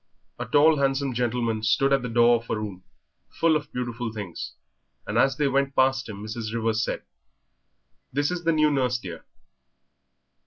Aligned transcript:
A 0.39 0.47
tall, 0.47 0.77
handsome 0.77 1.13
gentleman 1.13 1.61
stood 1.61 1.93
at 1.93 2.01
the 2.01 2.09
door 2.09 2.37
of 2.37 2.49
a 2.49 2.55
room 2.57 2.83
full 3.29 3.55
of 3.55 3.71
beautiful 3.71 4.11
things, 4.11 4.55
and 5.05 5.15
as 5.15 5.37
they 5.37 5.47
went 5.47 5.75
past 5.75 6.09
him 6.09 6.23
Mrs. 6.23 6.51
Rivers 6.55 6.83
said, 6.83 7.03
"This 8.11 8.31
is 8.31 8.43
the 8.43 8.51
new 8.51 8.71
nurse, 8.71 8.97
dear." 8.97 9.25